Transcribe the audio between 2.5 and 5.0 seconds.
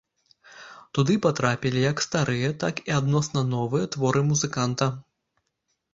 так і адносна новыя творы музыканта.